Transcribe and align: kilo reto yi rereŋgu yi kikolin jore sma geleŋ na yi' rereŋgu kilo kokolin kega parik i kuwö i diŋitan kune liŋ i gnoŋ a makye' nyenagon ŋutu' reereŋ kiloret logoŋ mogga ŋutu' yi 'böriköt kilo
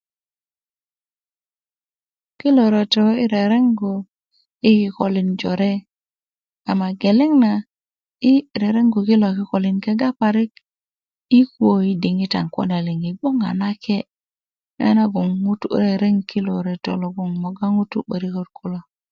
kilo 2.39 2.63
reto 2.75 3.01
yi 3.17 3.23
rereŋgu 3.33 3.93
yi 4.63 4.71
kikolin 4.79 5.29
jore 5.39 5.71
sma 6.65 6.87
geleŋ 7.01 7.31
na 7.43 7.51
yi' 8.25 8.45
rereŋgu 8.61 8.99
kilo 9.09 9.27
kokolin 9.37 9.77
kega 9.85 10.09
parik 10.19 10.51
i 11.39 11.41
kuwö 11.51 11.77
i 11.91 11.93
diŋitan 12.03 12.45
kune 12.55 12.77
liŋ 12.87 12.99
i 13.09 13.11
gnoŋ 13.17 13.37
a 13.49 13.51
makye' 13.61 14.07
nyenagon 14.77 15.29
ŋutu' 15.43 15.77
reereŋ 15.83 16.15
kiloret 16.29 16.83
logoŋ 17.01 17.29
mogga 17.41 17.67
ŋutu' 17.75 18.03
yi 18.03 18.07
'böriköt 18.07 18.49
kilo 18.57 18.79